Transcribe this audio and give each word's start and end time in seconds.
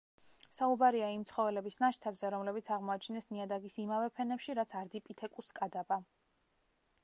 საუბარია 0.59 1.09
იმ 1.15 1.25
ცხოველების 1.31 1.77
ნაშთებზე, 1.83 2.31
რომლებიც 2.35 2.69
აღმოაჩინეს 2.77 3.29
ნიადაგის 3.35 3.77
იმავე 3.87 4.11
ფენებში, 4.17 4.59
რაც 4.61 4.77
არდიპითეკუს 4.83 5.57
კადაბა. 5.61 6.03